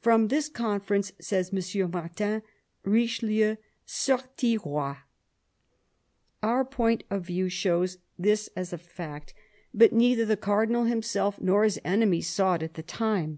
From 0.00 0.28
this 0.28 0.48
conference, 0.48 1.12
says 1.20 1.50
M. 1.52 1.90
Martin," 1.90 2.40
Richelieu 2.84 3.56
sortit 3.86 4.64
roi" 4.64 4.94
Our 6.42 6.64
point 6.64 7.04
of 7.10 7.26
view 7.26 7.50
shows 7.50 7.98
this 8.18 8.48
as 8.56 8.72
a 8.72 8.78
fact; 8.78 9.34
but 9.74 9.92
neither 9.92 10.24
196 10.24 10.40
CARDINAL 10.40 10.40
DE 10.40 10.40
RICHELIEU 10.40 10.40
the 10.40 10.42
Cardinal 10.42 10.84
himself 10.84 11.40
nor 11.42 11.64
his 11.64 11.80
enemies 11.84 12.28
saw 12.28 12.54
it 12.54 12.62
at 12.62 12.74
the 12.80 12.82
time. 12.82 13.36